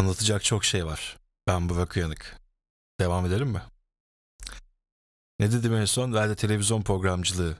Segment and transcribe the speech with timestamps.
[0.00, 1.18] Anlatacak çok şey var.
[1.46, 2.40] Ben Burak Uyanık.
[3.00, 3.62] Devam edelim mi?
[5.40, 6.14] Ne dedim en son?
[6.14, 7.56] Verdi televizyon programcılığı.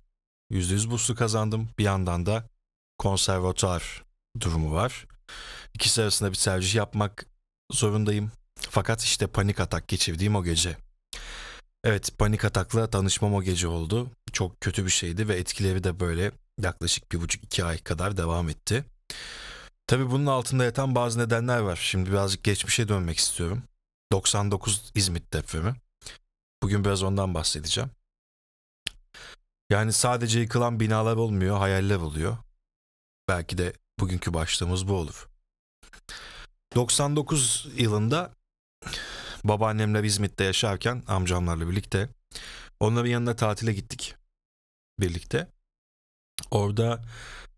[0.51, 1.69] %100 burslu kazandım.
[1.79, 2.49] Bir yandan da
[2.99, 4.05] konservatuar
[4.41, 5.07] durumu var.
[5.75, 7.27] İkisi arasında bir tercih yapmak
[7.73, 8.33] zorundayım.
[8.57, 10.77] Fakat işte panik atak geçirdiğim o gece.
[11.85, 14.11] Evet panik atakla tanışmam o gece oldu.
[14.33, 16.33] Çok kötü bir şeydi ve etkileri de böyle
[16.63, 18.85] yaklaşık bir buçuk iki ay kadar devam etti.
[19.91, 21.77] Tabii bunun altında yatan bazı nedenler var.
[21.77, 23.63] Şimdi birazcık geçmişe dönmek istiyorum.
[24.13, 25.75] 99 İzmit depremi.
[26.63, 27.91] Bugün biraz ondan bahsedeceğim.
[29.71, 32.37] Yani sadece yıkılan binalar olmuyor, hayaller oluyor.
[33.29, 35.29] Belki de bugünkü başlığımız bu olur.
[36.75, 38.35] 99 yılında
[39.45, 42.09] babaannemler İzmit'te yaşarken amcamlarla birlikte
[42.81, 44.15] onların yanına tatile gittik
[45.01, 45.49] birlikte.
[46.51, 47.05] Orada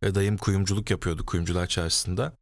[0.03, 2.33] e, dayım kuyumculuk yapıyordu kuyumcular çarşısında.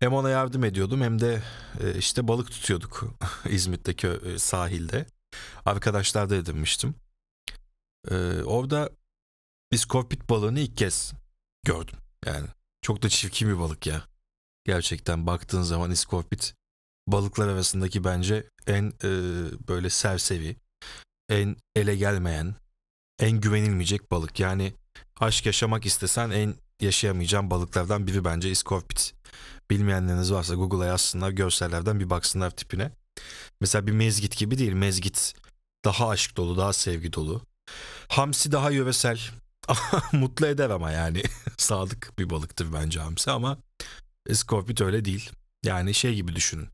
[0.00, 1.42] Hem ona yardım ediyordum hem de
[1.80, 3.04] e, işte balık tutuyorduk
[3.48, 5.06] İzmit'teki e, sahilde.
[5.66, 6.94] Arkadaşlar da edinmiştim.
[8.44, 8.90] Orada
[9.70, 11.12] iskorpit balığını ilk kez
[11.64, 11.98] gördüm.
[12.26, 12.46] Yani
[12.82, 14.02] çok da çirkin bir balık ya.
[14.64, 16.54] Gerçekten baktığın zaman iskorpit
[17.08, 19.10] balıklar arasındaki bence en e,
[19.68, 20.56] böyle serseri,
[21.28, 22.54] en ele gelmeyen,
[23.18, 24.40] en güvenilmeyecek balık.
[24.40, 24.72] Yani
[25.20, 29.14] aşk yaşamak istesen en yaşayamayacağın balıklardan biri bence iskorpit.
[29.70, 32.92] Bilmeyenleriniz varsa Google'a yazsınlar, görsellerden bir baksınlar tipine.
[33.60, 34.72] Mesela bir mezgit gibi değil.
[34.72, 35.34] Mezgit
[35.84, 37.42] daha aşk dolu, daha sevgi dolu.
[38.08, 39.20] Hamsi daha yöresel.
[40.12, 41.22] Mutlu eder ama yani.
[41.56, 43.58] Sadık bir balıktır bence hamsi ama
[44.26, 45.30] iskorpit öyle değil.
[45.64, 46.68] Yani şey gibi düşünün.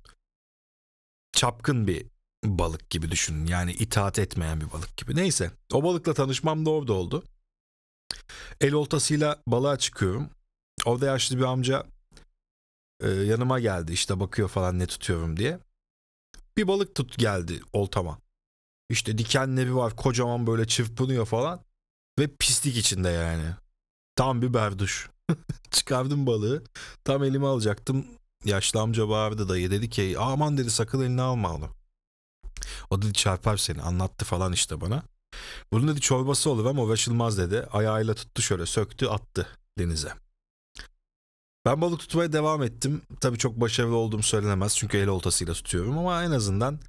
[1.33, 2.07] Çapkın bir
[2.45, 3.47] balık gibi düşünün.
[3.47, 5.17] Yani itaat etmeyen bir balık gibi.
[5.17, 5.51] Neyse.
[5.73, 7.25] O balıkla tanışmam da orada oldu.
[8.61, 10.31] El oltasıyla balığa çıkıyorum.
[10.85, 11.87] Orada yaşlı bir amca
[13.01, 15.59] e, yanıma geldi işte bakıyor falan ne tutuyorum diye.
[16.57, 18.19] Bir balık tut geldi oltama.
[18.91, 21.61] İşte dikenleri var kocaman böyle çırpınıyor falan.
[22.19, 23.55] Ve pislik içinde yani.
[24.17, 25.11] Tam bir berduş.
[25.71, 26.65] Çıkardım balığı.
[27.05, 28.07] Tam elime alacaktım.
[28.45, 31.69] Yaşlı amca bağırdı dayı dedi ki aman dedi sakın eline alma onu.
[32.91, 35.03] O dedi çarpar seni anlattı falan işte bana.
[35.73, 37.67] Bunun dedi çorbası olur ama uğraşılmaz dedi.
[37.73, 39.47] Ayağıyla tuttu şöyle söktü attı
[39.79, 40.13] denize.
[41.65, 43.03] Ben balık tutmaya devam ettim.
[43.21, 46.81] Tabii çok başarılı olduğum söylenemez çünkü el oltasıyla tutuyorum ama en azından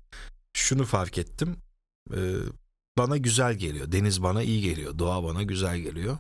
[0.53, 1.57] şunu fark ettim.
[2.16, 2.36] Ee,
[2.97, 3.91] bana güzel geliyor.
[3.91, 5.00] Deniz bana iyi geliyor.
[5.00, 6.18] Doğa bana güzel geliyor.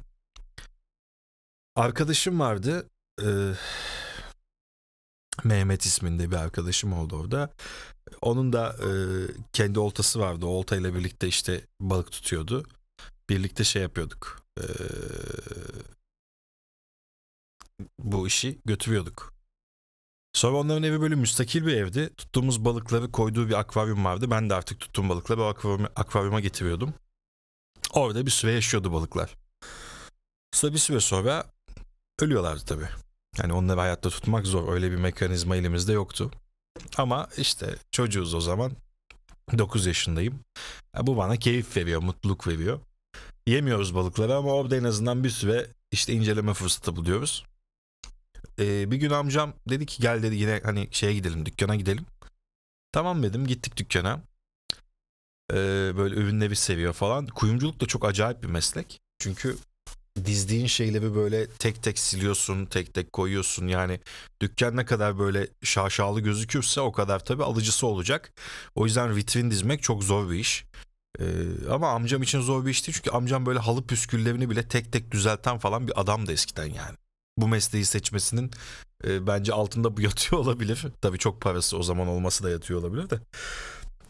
[1.75, 2.89] Arkadaşım vardı.
[3.21, 3.53] Ee,
[5.43, 7.53] Mehmet isminde bir arkadaşım oldu orada.
[8.21, 8.89] Onun da e,
[9.53, 10.45] kendi oltası vardı.
[10.45, 12.65] O oltayla birlikte işte balık tutuyordu.
[13.29, 14.41] Birlikte şey yapıyorduk.
[14.59, 14.63] E,
[17.99, 19.33] bu işi götürüyorduk.
[20.33, 22.09] Sonra onların evi böyle müstakil bir evdi.
[22.17, 24.31] Tuttuğumuz balıkları koyduğu bir akvaryum vardı.
[24.31, 26.93] Ben de artık tuttuğum balıkları akvaryuma, akvaryuma getiriyordum.
[27.93, 29.35] Orada bir süre yaşıyordu balıklar.
[30.51, 31.45] Sonra bir süre sonra
[32.19, 32.89] ölüyorlardı tabii.
[33.37, 34.73] Yani onları hayatta tutmak zor.
[34.73, 36.31] Öyle bir mekanizma elimizde yoktu.
[36.97, 38.71] Ama işte çocuğuz o zaman.
[39.57, 40.39] 9 yaşındayım.
[40.95, 42.79] Ya bu bana keyif veriyor, mutluluk veriyor.
[43.45, 47.45] Yemiyoruz balıkları ama orada en azından bir süre işte inceleme fırsatı buluyoruz.
[48.59, 52.05] Ee, bir gün amcam dedi ki gel dedi yine hani şeye gidelim dükkana gidelim.
[52.91, 54.21] Tamam dedim gittik dükkana.
[55.51, 55.55] Ee,
[55.97, 57.27] böyle ürünleri seviyor falan.
[57.27, 58.99] Kuyumculuk da çok acayip bir meslek.
[59.19, 59.57] Çünkü
[60.25, 63.67] dizdiğin şeyleri böyle tek tek siliyorsun, tek tek koyuyorsun.
[63.67, 63.99] Yani
[64.41, 68.33] dükkan ne kadar böyle şaşalı gözükürse o kadar tabii alıcısı olacak.
[68.75, 70.65] O yüzden vitrin dizmek çok zor bir iş.
[71.19, 71.25] Ee,
[71.71, 75.11] ama amcam için zor bir iş değil çünkü amcam böyle halı püsküllerini bile tek tek
[75.11, 76.97] düzelten falan bir adam da eskiden yani.
[77.37, 78.51] Bu mesleği seçmesinin
[79.05, 80.85] e, bence altında bu yatıyor olabilir.
[81.01, 83.19] Tabii çok parası o zaman olması da yatıyor olabilir de.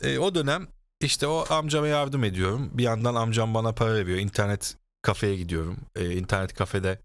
[0.01, 0.67] E, o dönem
[1.01, 2.69] işte o amcama yardım ediyorum.
[2.73, 4.17] Bir yandan amcam bana para veriyor.
[4.17, 5.77] İnternet kafeye gidiyorum.
[5.95, 7.01] E, internet kafede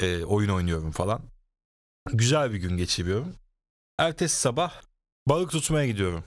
[0.00, 1.22] e, oyun oynuyorum falan.
[2.12, 3.36] Güzel bir gün geçiriyorum.
[3.98, 4.82] Ertesi sabah
[5.28, 6.24] balık tutmaya gidiyorum.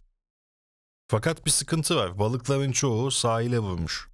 [1.07, 2.19] Fakat bir sıkıntı var.
[2.19, 4.09] Balıkların çoğu sahile vurmuş.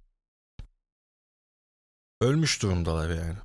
[2.20, 3.38] Ölmüş durumdalar yani.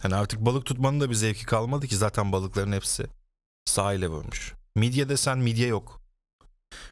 [0.00, 3.06] Hani artık balık tutmanın da bir zevki kalmadı ki zaten balıkların hepsi
[3.64, 4.54] sahile vurmuş.
[4.74, 6.02] Midye desen midye yok.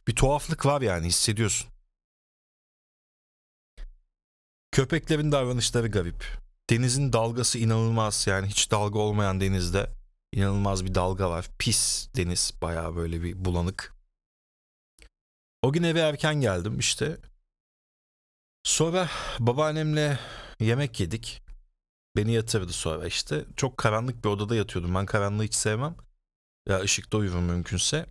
[0.07, 1.78] Bir tuhaflık var yani hissediyorsun.
[4.79, 6.37] Köpeklerin davranışları garip.
[6.69, 9.89] Denizin dalgası inanılmaz yani hiç dalga olmayan denizde
[10.33, 11.47] inanılmaz bir dalga var.
[11.57, 13.95] Pis deniz baya böyle bir bulanık.
[15.61, 17.17] O gün eve erken geldim işte.
[18.63, 19.09] Sonra
[19.39, 20.19] babaannemle
[20.59, 21.41] yemek yedik.
[22.15, 23.45] Beni yatırdı sonra işte.
[23.55, 24.95] Çok karanlık bir odada yatıyordum.
[24.95, 25.95] Ben karanlığı hiç sevmem.
[26.69, 28.05] Ya ışıkta uyurum mümkünse.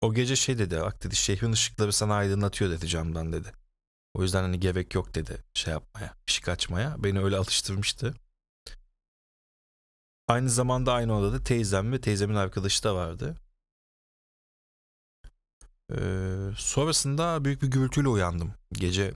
[0.00, 3.63] O gece şey dedi bak dedi şehrin ışıkları sana aydınlatıyor dedi camdan dedi.
[4.14, 7.04] O yüzden hani gerek yok dedi şey yapmaya, ışık açmaya.
[7.04, 8.14] Beni öyle alıştırmıştı.
[10.28, 13.36] Aynı zamanda aynı odada teyzem ve teyzemin arkadaşı da vardı.
[15.92, 18.54] Ee, sonrasında büyük bir gürültüyle uyandım.
[18.72, 19.14] Gece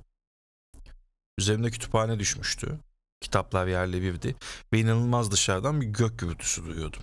[1.38, 2.78] üzerimde kütüphane düşmüştü.
[3.20, 4.36] Kitaplar yerle birdi.
[4.72, 7.02] Ve inanılmaz dışarıdan bir gök gürültüsü duyuyordum.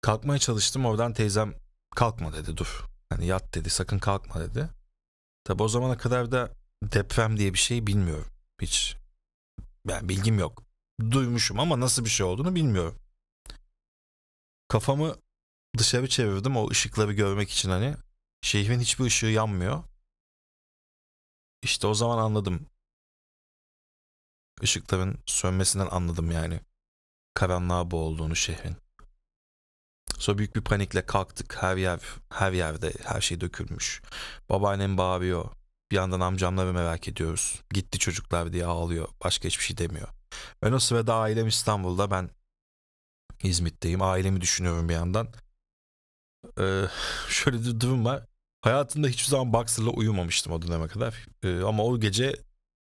[0.00, 0.86] Kalkmaya çalıştım.
[0.86, 1.54] Oradan teyzem
[1.96, 2.84] kalkma dedi dur.
[3.10, 4.68] Hani yat dedi sakın kalkma dedi.
[5.44, 8.32] Tabi o zamana kadar da deprem diye bir şey bilmiyorum.
[8.60, 8.96] Hiç
[9.88, 10.62] yani bilgim yok.
[11.10, 12.98] Duymuşum ama nasıl bir şey olduğunu bilmiyorum.
[14.68, 15.16] Kafamı
[15.78, 17.96] dışarı çevirdim o ışıkları görmek için hani.
[18.42, 19.84] Şehrin hiçbir ışığı yanmıyor.
[21.62, 22.66] İşte o zaman anladım.
[24.62, 26.60] Işıkların sönmesinden anladım yani.
[27.34, 28.76] Karanlığa boğulduğunu şehrin.
[30.18, 31.62] Sonra büyük bir panikle kalktık.
[31.62, 34.02] Her yer, her yerde her şey dökülmüş.
[34.48, 35.50] Babaannem bağırıyor.
[35.90, 37.62] Bir yandan amcamları merak ediyoruz.
[37.70, 39.08] Gitti çocuklar diye ağlıyor.
[39.24, 40.08] Başka hiçbir şey demiyor.
[40.62, 42.10] Ben o sırada ailem İstanbul'da.
[42.10, 42.30] Ben
[43.42, 44.02] İzmit'teyim.
[44.02, 45.28] Ailemi düşünüyorum bir yandan.
[46.58, 46.84] Ee,
[47.28, 48.26] şöyle bir durum var.
[48.62, 51.26] Hayatımda hiçbir zaman Boxer'la uyumamıştım o döneme kadar.
[51.42, 52.36] Ee, ama o gece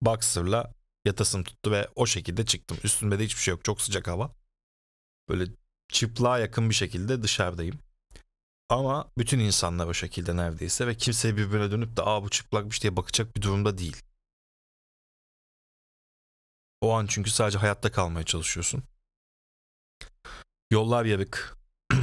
[0.02, 0.74] Boxer'la
[1.04, 2.78] yatasım tuttu ve o şekilde çıktım.
[2.84, 3.64] Üstümde de hiçbir şey yok.
[3.64, 4.30] Çok sıcak hava.
[5.28, 5.44] Böyle
[5.92, 7.78] çıplığa yakın bir şekilde dışarıdayım.
[8.68, 12.96] Ama bütün insanlar o şekilde neredeyse ve kimse birbirine dönüp de aa bu çıplakmış diye
[12.96, 14.02] bakacak bir durumda değil.
[16.80, 18.82] O an çünkü sadece hayatta kalmaya çalışıyorsun.
[20.70, 21.56] Yollar yarık.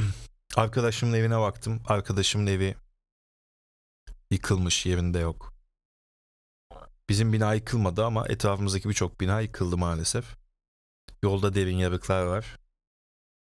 [0.56, 1.82] Arkadaşımın evine baktım.
[1.86, 2.76] Arkadaşımın evi
[4.30, 5.54] yıkılmış, yerinde yok.
[7.08, 10.36] Bizim bina yıkılmadı ama etrafımızdaki birçok bina yıkıldı maalesef.
[11.22, 12.58] Yolda derin yarıklar var.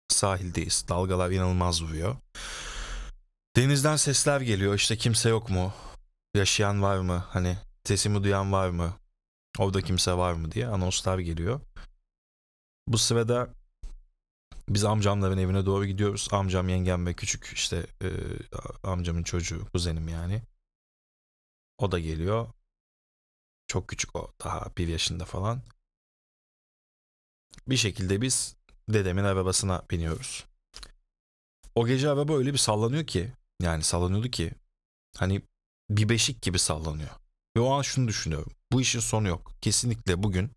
[0.09, 0.85] Sahildeyiz.
[0.89, 2.15] Dalgalar inanılmaz vuruyor.
[3.55, 4.75] Denizden sesler geliyor.
[4.75, 5.73] İşte kimse yok mu?
[6.35, 7.25] Yaşayan var mı?
[7.29, 8.93] Hani sesimi duyan var mı?
[9.57, 11.61] Orada kimse var mı diye anonslar geliyor.
[12.87, 13.49] Bu sırada
[14.69, 16.27] biz amcamların evine doğru gidiyoruz.
[16.31, 18.09] Amcam, yengem ve küçük işte e,
[18.83, 20.41] amcamın çocuğu, kuzenim yani.
[21.77, 22.47] O da geliyor.
[23.67, 24.33] Çok küçük o.
[24.43, 25.61] Daha bir yaşında falan.
[27.67, 28.56] Bir şekilde biz
[28.89, 30.45] dedemin arabasına biniyoruz.
[31.75, 33.31] O gece araba öyle bir sallanıyor ki
[33.61, 34.53] yani sallanıyordu ki
[35.17, 35.41] hani
[35.89, 37.09] bir beşik gibi sallanıyor.
[37.57, 38.51] Ve o an şunu düşünüyorum.
[38.71, 39.53] Bu işin sonu yok.
[39.61, 40.51] Kesinlikle bugün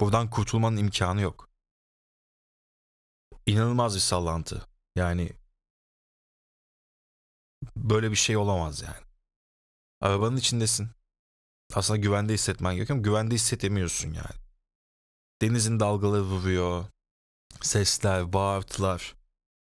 [0.00, 1.48] buradan kurtulmanın imkanı yok.
[3.46, 4.66] İnanılmaz bir sallantı.
[4.96, 5.32] Yani
[7.76, 9.04] böyle bir şey olamaz yani.
[10.00, 10.90] Arabanın içindesin.
[11.74, 14.36] Aslında güvende hissetmen gerekiyor ama güvende hissetemiyorsun yani.
[15.42, 16.84] Denizin dalgaları vuruyor.
[17.62, 19.14] Sesler, bağırtılar.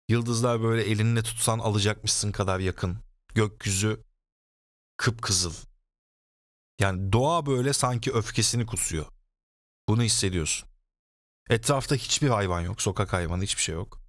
[0.09, 2.99] Yıldızlar böyle elinle tutsan alacakmışsın kadar yakın.
[3.35, 4.03] Gökyüzü
[4.97, 5.53] kıpkızıl.
[6.79, 9.05] Yani doğa böyle sanki öfkesini kusuyor.
[9.87, 10.69] Bunu hissediyorsun.
[11.49, 12.81] Etrafta hiçbir hayvan yok.
[12.81, 14.01] Sokak hayvanı hiçbir şey yok.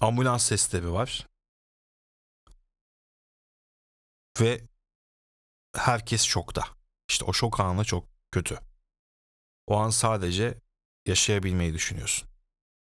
[0.00, 1.28] Ambulans sesleri var.
[4.40, 4.68] Ve
[5.76, 6.64] herkes şokta.
[7.08, 8.60] İşte o şok anı çok kötü.
[9.66, 10.60] O an sadece
[11.06, 12.28] yaşayabilmeyi düşünüyorsun.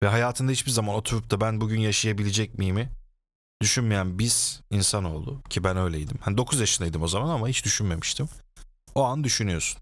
[0.03, 2.91] Ve hayatında hiçbir zaman oturup da ben bugün yaşayabilecek miyimi
[3.61, 6.17] düşünmeyen biz insanoğlu ki ben öyleydim.
[6.21, 8.29] Hani 9 yaşındaydım o zaman ama hiç düşünmemiştim.
[8.95, 9.81] O an düşünüyorsun.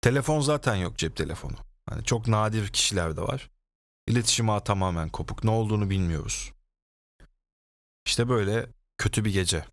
[0.00, 1.56] Telefon zaten yok cep telefonu.
[1.88, 3.50] Hani çok nadir kişiler de var.
[4.06, 5.44] İletişim ağı tamamen kopuk.
[5.44, 6.52] Ne olduğunu bilmiyoruz.
[8.06, 8.66] İşte böyle
[8.98, 9.64] kötü bir gece.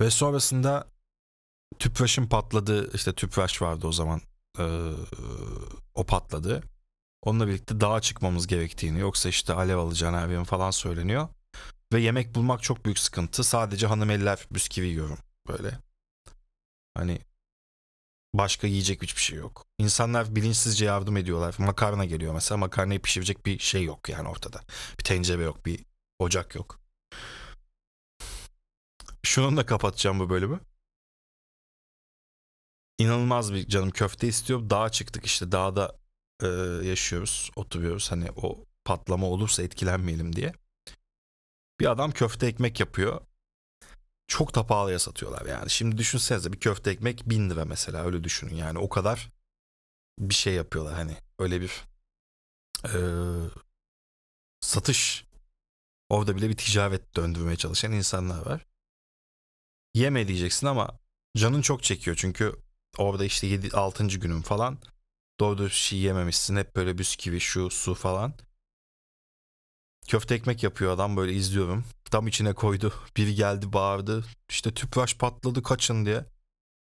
[0.00, 0.88] Ve sonrasında
[1.78, 2.94] tüpraşın patladı.
[2.94, 4.20] İşte tüpraş vardı o zaman.
[4.58, 4.90] Ee,
[5.94, 6.62] o patladı.
[7.22, 11.28] Onunla birlikte dağa çıkmamız gerektiğini yoksa işte alev alacağını her falan söyleniyor.
[11.92, 13.44] Ve yemek bulmak çok büyük sıkıntı.
[13.44, 15.18] Sadece hanım eller bisküvi yiyorum
[15.48, 15.78] böyle.
[16.94, 17.20] Hani
[18.34, 19.66] başka yiyecek hiçbir şey yok.
[19.78, 21.54] İnsanlar bilinçsizce yardım ediyorlar.
[21.58, 22.58] Makarna geliyor mesela.
[22.58, 24.60] Makarnayı pişirecek bir şey yok yani ortada.
[24.98, 25.84] Bir tencere yok, bir
[26.18, 26.80] ocak yok.
[29.22, 30.60] Şununla kapatacağım bu bölümü.
[32.98, 34.70] İnanılmaz bir canım köfte istiyor.
[34.70, 35.98] Dağa çıktık işte dağda
[36.42, 36.46] e,
[36.88, 38.12] yaşıyoruz, oturuyoruz.
[38.12, 40.52] Hani o patlama olursa etkilenmeyelim diye.
[41.80, 43.20] Bir adam köfte ekmek yapıyor.
[44.26, 45.70] Çok da pahalıya satıyorlar yani.
[45.70, 49.32] Şimdi düşünsenize bir köfte ekmek bin lira mesela öyle düşünün yani o kadar
[50.18, 51.84] bir şey yapıyorlar hani öyle bir
[52.84, 52.98] e,
[54.60, 55.24] satış
[56.08, 58.66] orada bile bir ticaret döndürmeye çalışan insanlar var.
[59.94, 60.98] Yeme diyeceksin ama
[61.36, 62.63] canın çok çekiyor çünkü
[62.98, 64.06] orada işte 7 6.
[64.06, 64.78] günüm falan
[65.40, 66.56] Doğru dürüst şey yememişsin.
[66.56, 68.34] Hep böyle bisküvi, şu, su falan.
[70.06, 71.84] Köfte ekmek yapıyor adam böyle izliyorum.
[72.04, 72.94] Tam içine koydu.
[73.16, 74.24] Biri geldi bağırdı.
[74.48, 76.26] İşte tüpraş patladı kaçın diye.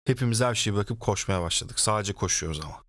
[0.05, 1.81] Hepimiz her şeyi bırakıp koşmaya başladık.
[1.81, 2.85] Sadece koşuyoruz ama.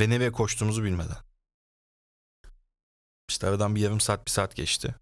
[0.00, 1.16] Ve nereye koştuğumuzu bilmeden.
[3.28, 4.94] İşte aradan bir yarım saat bir saat geçti.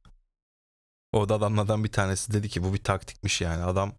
[1.12, 3.62] Orada adamlardan bir tanesi dedi ki bu bir taktikmiş yani.
[3.64, 3.94] Adam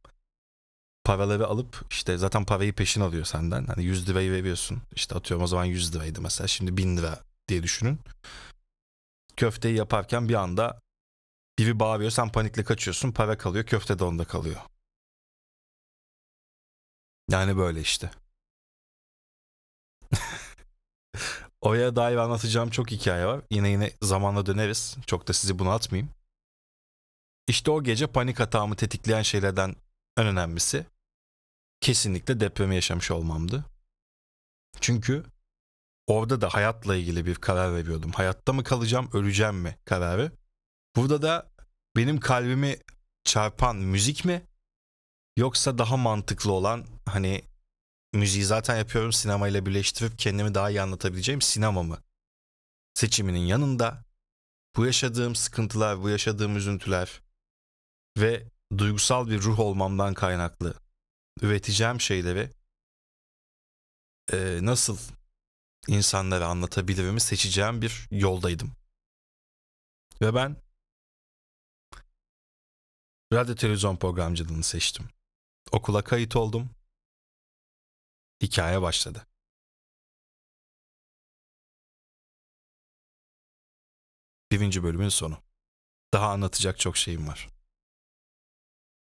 [1.09, 3.65] paraları alıp işte zaten parayı peşin alıyor senden.
[3.65, 4.81] Hani 100 lirayı veriyorsun.
[4.95, 6.47] İşte atıyorum o zaman 100 liraydı mesela.
[6.47, 7.99] Şimdi 1000 lira diye düşünün.
[9.37, 10.81] Köfteyi yaparken bir anda
[11.59, 13.11] biri bağırıyor sen panikle kaçıyorsun.
[13.11, 14.61] Para kalıyor köfte de onda kalıyor.
[17.29, 18.11] Yani böyle işte.
[21.61, 23.41] Oraya dair anlatacağım çok hikaye var.
[23.51, 24.97] Yine yine zamanla döneriz.
[25.07, 26.09] Çok da sizi bunaltmayayım.
[27.47, 29.75] İşte o gece panik atağımı tetikleyen şeylerden
[30.17, 30.85] en önemlisi
[31.81, 33.65] kesinlikle depremi yaşamış olmamdı.
[34.81, 35.23] Çünkü
[36.07, 38.11] orada da hayatla ilgili bir karar veriyordum.
[38.11, 40.31] Hayatta mı kalacağım, öleceğim mi kararı.
[40.95, 41.51] Burada da
[41.95, 42.77] benim kalbimi
[43.23, 44.41] çarpan müzik mi
[45.37, 47.41] yoksa daha mantıklı olan hani
[48.13, 51.97] müziği zaten yapıyorum sinemayla birleştirip kendimi daha iyi anlatabileceğim sinema mı?
[52.93, 54.05] Seçiminin yanında
[54.75, 57.21] bu yaşadığım sıkıntılar, bu yaşadığım üzüntüler
[58.17, 60.73] ve duygusal bir ruh olmamdan kaynaklı
[61.41, 62.51] üreteceğim şeyleri
[64.33, 64.97] e, nasıl
[65.87, 68.71] insanlara anlatabilirimi seçeceğim bir yoldaydım.
[70.21, 70.55] Ve ben
[73.33, 75.09] radyo televizyon programcılığını seçtim.
[75.71, 76.69] Okula kayıt oldum.
[78.41, 79.27] Hikaye başladı.
[84.51, 85.37] Birinci bölümün sonu.
[86.13, 87.58] Daha anlatacak çok şeyim var.